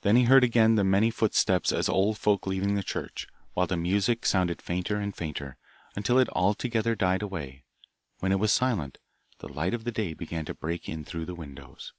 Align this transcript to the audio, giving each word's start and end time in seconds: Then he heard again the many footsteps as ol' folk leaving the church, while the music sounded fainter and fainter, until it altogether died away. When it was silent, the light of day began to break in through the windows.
Then 0.00 0.16
he 0.16 0.24
heard 0.24 0.44
again 0.44 0.76
the 0.76 0.82
many 0.82 1.10
footsteps 1.10 1.72
as 1.72 1.90
ol' 1.90 2.14
folk 2.14 2.46
leaving 2.46 2.74
the 2.74 2.82
church, 2.82 3.26
while 3.52 3.66
the 3.66 3.76
music 3.76 4.24
sounded 4.24 4.62
fainter 4.62 4.96
and 4.96 5.14
fainter, 5.14 5.58
until 5.94 6.18
it 6.18 6.30
altogether 6.32 6.94
died 6.94 7.20
away. 7.20 7.64
When 8.20 8.32
it 8.32 8.38
was 8.40 8.50
silent, 8.50 8.96
the 9.40 9.48
light 9.50 9.74
of 9.74 9.84
day 9.84 10.14
began 10.14 10.46
to 10.46 10.54
break 10.54 10.88
in 10.88 11.04
through 11.04 11.26
the 11.26 11.34
windows. 11.34 11.92